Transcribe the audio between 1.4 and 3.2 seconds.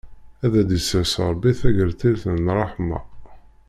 tagertilt n ṛṛeḥma!